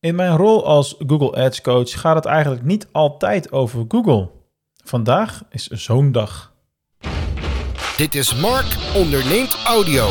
[0.00, 4.30] In mijn rol als Google Ads coach gaat het eigenlijk niet altijd over Google.
[4.84, 6.52] Vandaag is zo'n dag.
[7.96, 10.08] Dit is Mark onderneemt audio.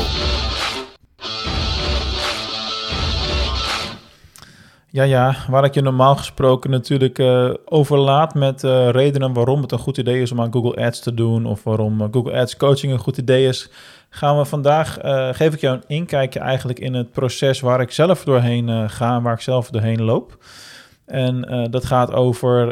[4.91, 9.71] Ja, ja, waar ik je normaal gesproken natuurlijk uh, overlaat met uh, redenen waarom het
[9.71, 12.57] een goed idee is om aan Google Ads te doen of waarom uh, Google Ads
[12.57, 13.69] coaching een goed idee is,
[14.09, 14.97] gaan we vandaag,
[15.35, 19.33] geef ik jou een inkijkje eigenlijk in het proces waar ik zelf doorheen ga, waar
[19.33, 20.37] ik zelf doorheen loop.
[21.05, 22.67] En dat gaat over,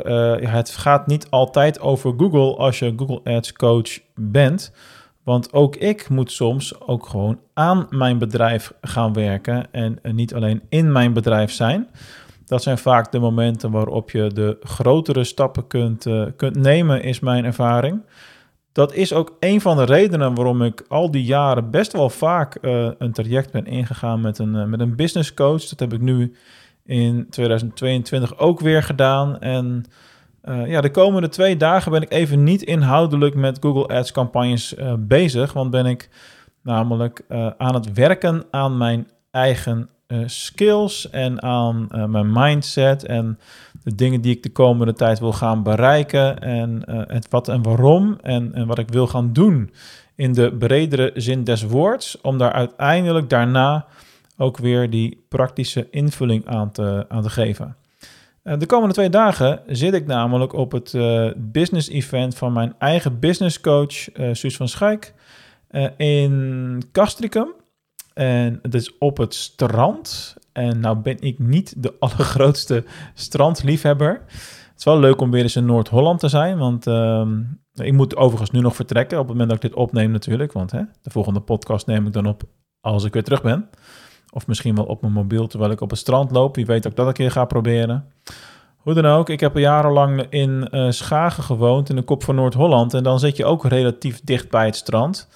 [0.49, 4.71] het gaat niet altijd over Google als je Google Ads coach bent.
[5.27, 10.61] Want ook ik moet soms ook gewoon aan mijn bedrijf gaan werken en niet alleen
[10.69, 11.87] in mijn bedrijf zijn.
[12.45, 17.19] Dat zijn vaak de momenten waarop je de grotere stappen kunt, uh, kunt nemen, is
[17.19, 18.01] mijn ervaring.
[18.71, 22.57] Dat is ook een van de redenen waarom ik al die jaren best wel vaak
[22.61, 25.65] uh, een traject ben ingegaan met een, met een business coach.
[25.65, 26.35] Dat heb ik nu
[26.85, 29.39] in 2022 ook weer gedaan.
[29.39, 29.85] En
[30.45, 34.77] uh, ja, de komende twee dagen ben ik even niet inhoudelijk met Google Ads campagnes
[34.77, 36.09] uh, bezig, want ben ik
[36.63, 39.89] namelijk uh, aan het werken aan mijn eigen
[40.25, 43.39] skills en aan mijn mindset en
[43.83, 48.17] de dingen die ik de komende tijd wil gaan bereiken en het wat en waarom
[48.21, 49.71] en, en wat ik wil gaan doen
[50.17, 53.85] in de bredere zin des woords, om daar uiteindelijk daarna
[54.37, 57.75] ook weer die praktische invulling aan te, aan te geven.
[58.47, 62.75] Eh, de komende twee dagen zit ik namelijk op het uh, business event van mijn
[62.77, 65.13] eigen business coach, uh, Suus van Schaik,
[65.97, 67.53] in Castricum.
[68.13, 70.35] En het is op het strand.
[70.51, 72.83] En nou ben ik niet de allergrootste
[73.13, 74.21] strandliefhebber.
[74.27, 77.41] Het is wel leuk om weer eens in Noord-Holland te zijn, want ehm,
[77.73, 80.51] ik moet overigens nu nog vertrekken op het moment dat ik dit opneem natuurlijk.
[80.51, 82.43] Want hè, de volgende podcast neem ik dan op
[82.81, 83.69] als ik weer terug ben.
[84.31, 86.55] Of misschien wel op mijn mobiel terwijl ik op het strand loop.
[86.55, 88.05] Wie weet dat ik dat een keer ga proberen.
[88.87, 92.93] Hoe dan ook, ik heb jarenlang in uh, Schagen gewoond, in de kop van Noord-Holland.
[92.93, 95.27] En dan zit je ook relatief dicht bij het strand.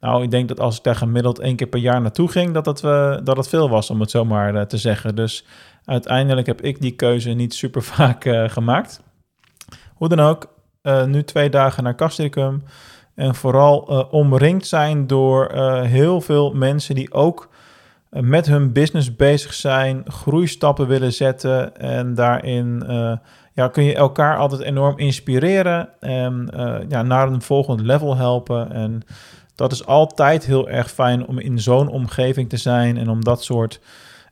[0.00, 2.66] Nou, ik denk dat als ik daar gemiddeld één keer per jaar naartoe ging, dat
[2.66, 5.14] het, uh, dat het veel was, om het zomaar uh, te zeggen.
[5.14, 5.44] Dus
[5.84, 9.00] uiteindelijk heb ik die keuze niet super vaak gemaakt.
[9.94, 10.54] Hoe dan ook,
[11.06, 12.62] nu twee dagen naar Castricum.
[13.14, 13.78] En vooral
[14.10, 15.52] omringd zijn door
[15.82, 17.48] heel veel mensen die ook
[18.10, 23.16] met hun business bezig zijn, groeistappen willen zetten en daarin uh,
[23.52, 28.72] ja, kun je elkaar altijd enorm inspireren en uh, ja, naar een volgend level helpen.
[28.72, 29.02] En
[29.54, 33.44] dat is altijd heel erg fijn om in zo'n omgeving te zijn en om dat
[33.44, 33.80] soort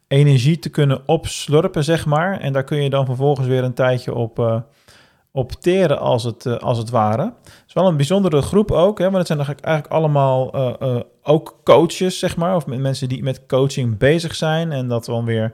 [0.09, 2.41] energie te kunnen opslurpen, zeg maar.
[2.41, 4.65] En daar kun je dan vervolgens weer een tijdje op,
[5.37, 7.23] opteren als het, uh, als het ware.
[7.23, 11.01] Het is wel een bijzondere groep ook, hè, want het zijn eigenlijk, allemaal uh, uh,
[11.23, 15.53] ook coaches, zeg maar, of mensen die met coaching bezig zijn en dat dan weer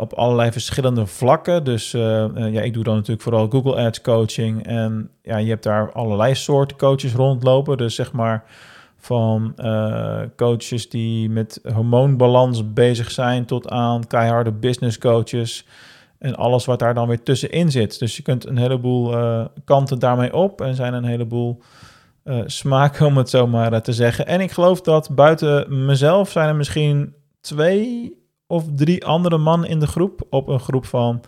[0.00, 1.64] op allerlei verschillende vlakken.
[1.64, 5.92] Dus ja, ik doe dan natuurlijk vooral Google Ads coaching en ja, je hebt daar
[5.92, 8.44] allerlei soorten coaches rondlopen, dus zeg maar
[8.96, 9.54] van
[10.36, 15.66] coaches die met hormoonbalans bezig zijn tot aan keiharde business coaches
[16.24, 17.98] en alles wat daar dan weer tussenin zit.
[17.98, 21.62] Dus je kunt een heleboel uh, kanten daarmee op en zijn een heleboel
[22.24, 24.26] uh, smaken, om het zo maar uh, te zeggen.
[24.26, 29.80] En ik geloof dat buiten mezelf zijn er misschien twee of drie andere mannen in
[29.80, 31.20] de groep op een groep van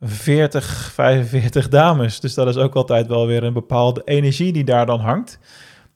[0.00, 2.20] 40, 45 dames.
[2.20, 5.38] Dus dat is ook altijd wel weer een bepaalde energie die daar dan hangt.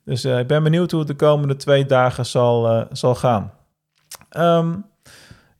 [0.05, 3.53] Dus ik ben benieuwd hoe het de komende twee dagen zal, zal gaan.
[4.37, 4.85] Um,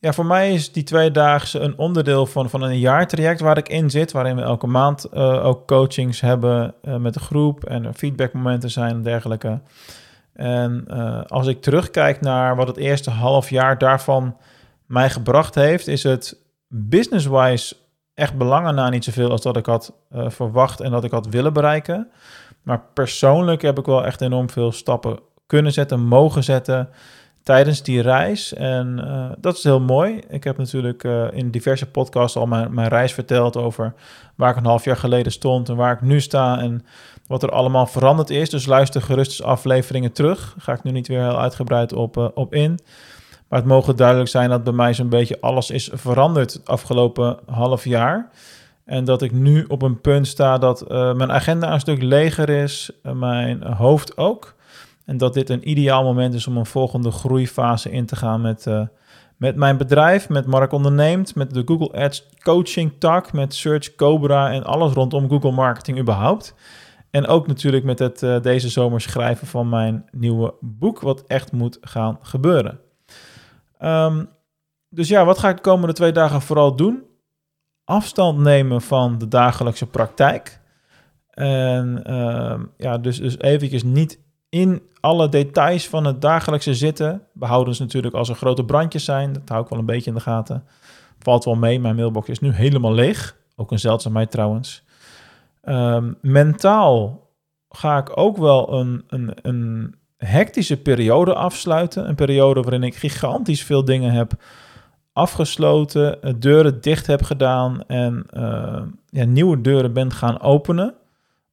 [0.01, 3.91] ja, voor mij is die tweedaagse een onderdeel van, van een jaartraject waar ik in
[3.91, 8.71] zit, waarin we elke maand uh, ook coachings hebben uh, met de groep en feedbackmomenten
[8.71, 9.61] zijn en dergelijke.
[10.33, 14.37] En uh, als ik terugkijk naar wat het eerste half jaar daarvan
[14.87, 16.39] mij gebracht heeft, is het
[16.69, 17.77] business-wise
[18.15, 21.53] echt belangen na niet zoveel als dat ik had verwacht en dat ik had willen
[21.53, 22.11] bereiken.
[22.63, 26.89] Maar persoonlijk heb ik wel echt enorm veel stappen kunnen zetten, mogen zetten
[27.43, 28.55] tijdens die reis.
[28.55, 30.21] En uh, dat is heel mooi.
[30.29, 33.95] Ik heb natuurlijk uh, in diverse podcasts al mijn, reis verteld over
[34.35, 36.85] waar ik een half jaar geleden stond en waar ik nu sta en
[37.27, 38.51] wat er allemaal veranderd is.
[38.51, 40.39] Dus luister gerust afleveringen terug.
[40.39, 42.79] Daar ga ik nu niet weer heel uitgebreid op, uh, op in.
[43.49, 47.39] Maar het mogen duidelijk zijn dat bij mij zo'n beetje alles is veranderd het afgelopen
[47.47, 48.31] half jaar.
[48.85, 52.91] En dat ik nu op een punt sta dat mijn agenda een stuk leger is,
[53.03, 54.57] mijn hoofd ook.
[55.09, 58.67] En dat dit een ideaal moment is om een volgende groeifase in te gaan met,
[58.67, 58.87] uh,
[59.37, 64.53] met mijn bedrijf, met Mark Onderneemt, met de Google Ads coaching tak, met Search Cobra
[64.53, 66.55] en alles rondom Google Marketing überhaupt.
[67.11, 71.53] En ook natuurlijk met het uh, deze zomer schrijven van mijn nieuwe boek, wat echt
[71.53, 72.81] moet gaan gebeuren.
[73.81, 74.29] Um,
[74.89, 77.03] dus ja, wat ga ik de komende twee dagen vooral doen?
[77.85, 80.61] Afstand nemen van de dagelijkse praktijk.
[81.31, 87.23] En ehm, ja, dus, dus eventjes niet in alle details van het dagelijkse zitten.
[87.33, 89.33] Behoudens natuurlijk als er grote brandjes zijn.
[89.33, 90.65] Dat hou ik wel een beetje in de gaten.
[91.19, 93.37] Valt wel mee, mijn mailbox is nu helemaal leeg.
[93.57, 94.83] Ook een zeldzaamheid trouwens.
[95.63, 97.27] Ehm, mentaal
[97.69, 102.09] ga ik ook wel een, een, een hectische periode afsluiten.
[102.09, 104.33] Een periode waarin ik gigantisch veel dingen heb
[105.13, 110.95] afgesloten, deuren dicht heb gedaan en uh, ja, nieuwe deuren ben gaan openen.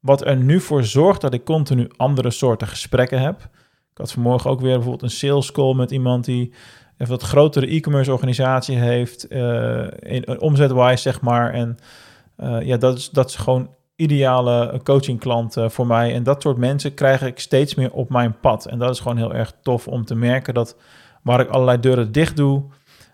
[0.05, 3.41] Wat er nu voor zorgt dat ik continu andere soorten gesprekken heb.
[3.91, 6.53] Ik had vanmorgen ook weer bijvoorbeeld een sales call met iemand die
[6.97, 11.53] een wat grotere e-commerce organisatie heeft, uh, in, omzetwise zeg maar.
[11.53, 11.77] En
[12.37, 16.13] uh, ja, dat is, dat gewoon ideale coaching klant voor mij.
[16.13, 18.65] En dat soort mensen krijg ik steeds meer op mijn pad.
[18.65, 20.77] En dat is gewoon heel erg tof om te merken dat
[21.21, 22.63] waar ik allerlei deuren dicht doe,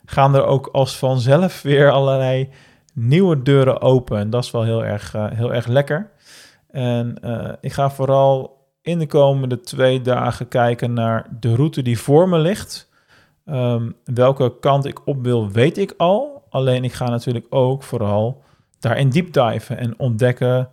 [0.05, 2.49] gaan er ook als vanzelf weer allerlei
[2.93, 4.17] nieuwe deuren open.
[4.17, 6.09] En dat is wel heel erg, uh, heel erg lekker.
[6.71, 12.00] En uh, ik ga vooral in de komende twee dagen kijken naar de route die
[12.00, 12.89] voor me ligt.
[13.45, 16.44] Um, welke kant ik op wil, weet ik al.
[16.50, 18.41] Alleen ik ga natuurlijk ook vooral
[18.79, 20.69] daarin deep diven en ontdekken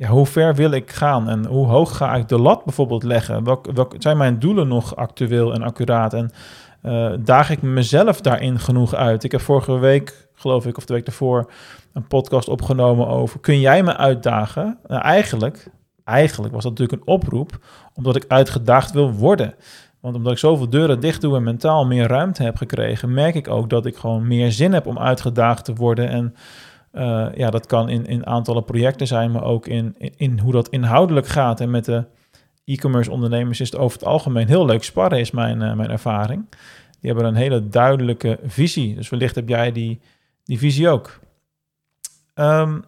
[0.00, 3.44] ja, hoe ver wil ik gaan en hoe hoog ga ik de lat bijvoorbeeld leggen?
[3.44, 6.14] Welk, zijn mijn doelen nog actueel en accuraat?
[6.14, 6.30] En
[6.82, 9.24] uh, daag ik mezelf daarin genoeg uit?
[9.24, 11.52] Ik heb vorige week, geloof ik, of de week daarvoor,
[11.92, 14.78] een podcast opgenomen over: kun jij me uitdagen?
[14.86, 15.70] Nou, eigenlijk,
[16.04, 17.58] eigenlijk was dat natuurlijk een oproep,
[17.94, 19.54] omdat ik uitgedaagd wil worden.
[20.00, 23.48] Want omdat ik zoveel deuren dicht doe en mentaal meer ruimte heb gekregen, merk ik
[23.48, 26.08] ook dat ik gewoon meer zin heb om uitgedaagd te worden.
[26.08, 26.34] En
[26.92, 30.68] uh, ja, dat kan in, in aantallen projecten zijn, maar ook in, in, hoe dat
[30.68, 31.60] inhoudelijk gaat.
[31.60, 32.04] En met de
[32.64, 36.46] e-commerce ondernemers is het over het algemeen heel leuk sparren, is mijn, uh, mijn ervaring.
[37.00, 38.94] Die hebben een hele duidelijke visie.
[38.94, 40.00] Dus wellicht heb jij die,
[40.44, 41.20] die visie ook.
[42.40, 42.84] Um,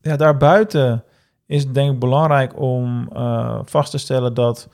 [0.00, 1.04] ja, daarbuiten
[1.46, 4.68] is het denk ik belangrijk om uh, vast te stellen dat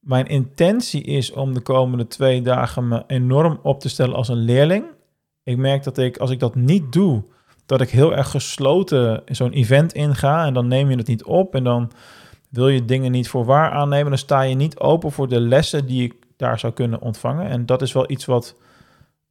[0.00, 4.44] mijn intentie is om de komende twee dagen me enorm op te stellen als een
[4.44, 4.84] leerling.
[5.42, 7.22] Ik merk dat ik, als ik dat niet doe,
[7.66, 11.54] dat ik heel erg gesloten zo'n event inga en dan neem je het niet op
[11.54, 11.90] en dan
[12.48, 15.86] wil je dingen niet voor waar aannemen, dan sta je niet open voor de lessen
[15.86, 17.48] die ik daar zou kunnen ontvangen.
[17.48, 18.56] En dat is wel iets wat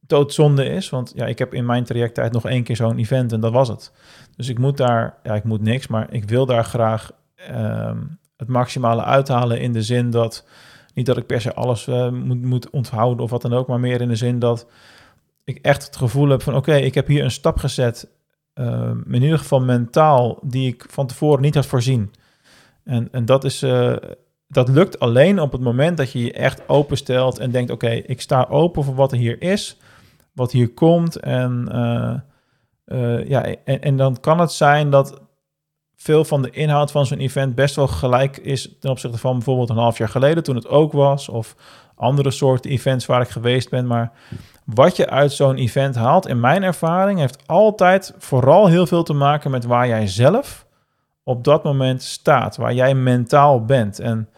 [0.06, 3.40] doodzonde is, want ja, ik heb in mijn trajecttijd nog één keer zo'n event en
[3.40, 3.92] dat was het.
[4.36, 7.10] Dus ik moet daar, ja, ik moet niks, maar ik wil daar graag
[7.50, 10.46] um, het maximale uithalen in de zin dat,
[10.94, 13.80] niet dat ik per se alles uh, moet, moet onthouden of wat dan ook, maar
[13.80, 14.66] meer in de zin dat
[15.44, 18.08] ik echt het gevoel heb van oké, ik heb hier een stap gezet,
[18.54, 22.10] uh, in ieder geval mentaal, die ik van tevoren niet had voorzien.
[22.84, 23.96] En, en dat, is, uh,
[24.48, 28.20] dat lukt alleen op het moment dat je je echt openstelt en denkt: oké, ik
[28.20, 29.76] sta open voor wat er hier is,
[30.36, 31.16] wat hier komt.
[31.16, 32.14] En, uh,
[32.86, 35.20] uh, ja, en, en, dan kan het zijn dat
[35.96, 39.70] veel van de inhoud van zo'n event best wel gelijk is ten opzichte van bijvoorbeeld
[39.70, 41.56] een half jaar geleden toen het ook was, of
[41.94, 43.86] andere soorten events waar ik geweest ben.
[43.86, 44.12] Maar
[44.64, 49.12] wat je uit zo'n event haalt, in mijn ervaring, heeft altijd vooral heel veel te
[49.12, 50.66] maken met waar jij zelf
[51.22, 53.98] op dat moment staat, waar jij mentaal bent.
[53.98, 54.28] En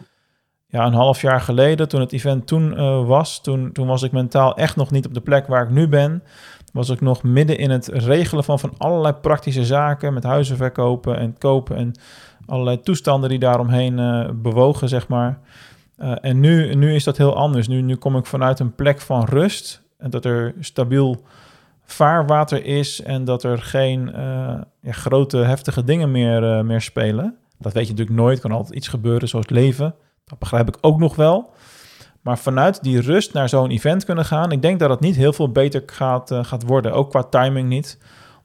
[0.71, 4.11] ja, een half jaar geleden, toen het event toen uh, was, toen, toen was ik
[4.11, 6.23] mentaal echt nog niet op de plek waar ik nu ben.
[6.73, 11.17] Was ik nog midden in het regelen van, van allerlei praktische zaken met huizen verkopen
[11.17, 11.93] en kopen en
[12.45, 15.39] allerlei toestanden die daaromheen uh, bewogen, zeg maar.
[15.97, 17.67] Uh, en nu, nu is dat heel anders.
[17.67, 21.23] Nu, nu kom ik vanuit een plek van rust en dat er stabiel
[21.83, 24.11] vaarwater is en dat er geen
[24.81, 27.35] ja, grote heftige dingen meer, meer spelen.
[27.57, 29.95] Dat weet je natuurlijk nooit, kan altijd iets gebeuren zoals leven.
[30.29, 31.53] Dat begrijp ik ook nog wel.
[32.21, 35.33] Maar vanuit die rust naar zo'n event kunnen gaan, ik denk dat het niet heel
[35.33, 36.93] veel beter gaat, uh, gaat worden.
[36.93, 37.97] Ook qua timing niet.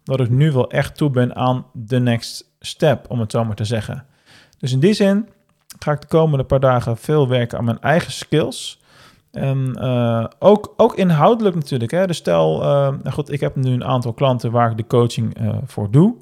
[0.07, 3.57] Omdat ik nu wel echt toe ben aan de next step, om het zo maar
[3.57, 4.05] te zeggen.
[4.59, 5.29] Dus in die zin
[5.79, 8.83] ga ik de komende paar dagen veel werken aan mijn eigen skills.
[9.31, 11.91] En uh, ook, ook inhoudelijk natuurlijk.
[11.91, 12.07] Hè?
[12.07, 15.37] Dus stel, uh, nou goed, ik heb nu een aantal klanten waar ik de coaching
[15.67, 16.17] voor doe.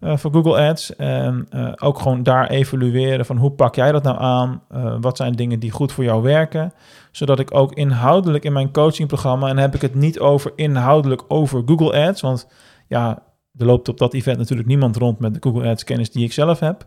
[0.00, 0.96] Voor Google Ads.
[0.96, 4.62] En ook gewoon daar evalueren van hoe pak jij dat nou aan?
[5.00, 6.72] wat zijn dingen die goed voor jou werken?
[7.12, 9.48] Zodat ik ook inhoudelijk in mijn coachingprogramma...
[9.48, 12.20] en heb ik het niet over inhoudelijk over Google Ads.
[12.20, 12.48] Want
[12.86, 13.22] ja,
[13.56, 16.32] er loopt op dat event natuurlijk niemand rond met de Google Ads kennis die ik
[16.32, 16.86] zelf heb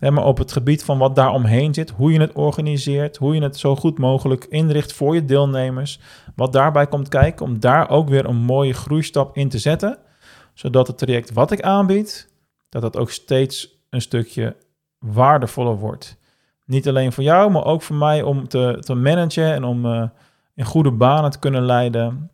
[0.00, 3.42] maar op het gebied van wat daar omheen zit, hoe je het organiseert, hoe je
[3.42, 6.00] het zo goed mogelijk inricht voor je deelnemers,
[6.36, 9.98] wat daarbij komt kijken, om daar ook weer een mooie groeistap in te zetten,
[10.54, 12.32] zodat het traject wat ik aanbied,
[12.74, 14.56] dat dat ook steeds een stukje
[14.98, 16.16] waardevoller wordt.
[16.66, 20.02] Niet alleen voor jou, maar ook voor mij om te, te managen en om uh,
[20.54, 22.30] in goede banen te kunnen leiden.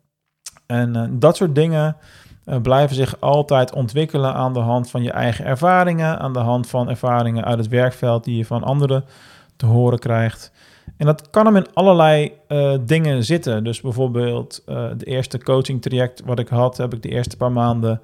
[0.65, 1.97] En uh, dat soort dingen
[2.45, 6.67] uh, blijven zich altijd ontwikkelen aan de hand van je eigen ervaringen, aan de hand
[6.67, 9.05] van ervaringen uit het werkveld die je van anderen
[9.55, 10.51] te horen krijgt.
[10.97, 13.63] En dat kan hem in allerlei uh, dingen zitten.
[13.63, 14.63] Dus bijvoorbeeld
[14.97, 18.01] de eerste coaching traject wat ik had, heb ik de eerste paar maanden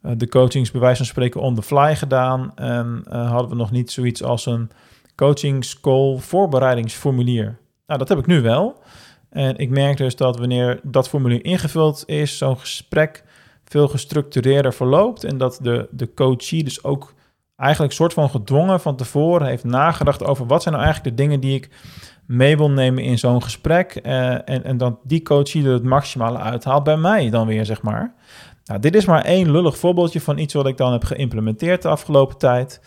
[0.00, 2.52] de coachings bij wijze van spreken on the fly gedaan.
[2.54, 4.70] En hadden we nog niet zoiets als een
[5.14, 7.58] coaching school voorbereidingsformulier.
[7.86, 8.82] Nou, dat heb ik nu wel.
[9.30, 13.24] En ik merk dus dat wanneer dat formulier ingevuld is, zo'n gesprek
[13.64, 15.24] veel gestructureerder verloopt.
[15.24, 17.14] En dat de, de coachie dus ook
[17.56, 21.40] eigenlijk soort van gedwongen van tevoren heeft nagedacht over wat zijn nou eigenlijk de dingen
[21.40, 21.68] die ik
[22.26, 24.00] mee wil nemen in zo'n gesprek.
[24.02, 27.82] Uh, en, en dat die coachie er het maximale uithaalt bij mij dan weer, zeg
[27.82, 28.14] maar.
[28.68, 31.88] Nou, dit is maar één lullig voorbeeldje van iets wat ik dan heb geïmplementeerd de
[31.88, 32.80] afgelopen tijd.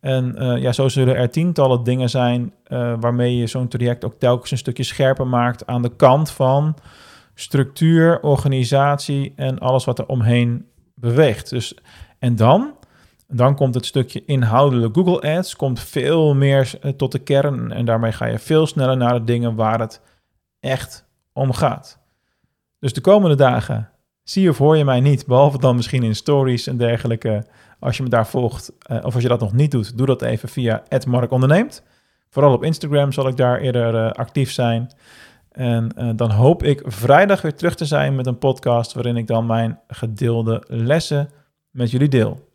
[0.00, 4.14] En uh, ja, zo zullen er tientallen dingen zijn uh, waarmee je zo'n traject ook
[4.18, 6.76] telkens een stukje scherper maakt aan de kant van
[7.34, 11.50] structuur, organisatie en alles wat er omheen beweegt.
[11.50, 11.74] Dus,
[12.18, 12.74] en dan,
[13.26, 17.84] dan komt het stukje inhoudelijk Google Ads, komt veel meer uh, tot de kern en
[17.84, 20.00] daarmee ga je veel sneller naar de dingen waar het
[20.60, 21.98] echt om gaat.
[22.78, 23.90] Dus de komende dagen
[24.30, 27.44] zie of hoor je mij niet, behalve dan misschien in stories en dergelijke
[27.78, 30.22] als je me daar volgt, uh, of als je dat nog niet doet, doe dat
[30.22, 31.82] even via @markonderneemt.
[32.30, 34.90] Vooral op Instagram zal ik daar eerder uh, actief zijn.
[35.52, 39.26] En uh, dan hoop ik vrijdag weer terug te zijn met een podcast waarin ik
[39.26, 41.30] dan mijn gedeelde lessen
[41.70, 42.48] met jullie deel.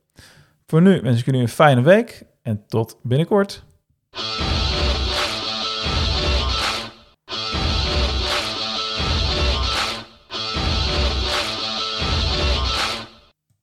[0.65, 3.63] Voor nu wens ik jullie een fijne week en tot binnenkort.